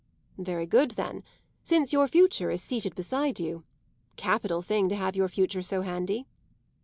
[0.39, 1.21] "Very good, then,
[1.61, 3.65] since your future is seated beside you.
[4.15, 6.25] Capital thing to have your future so handy."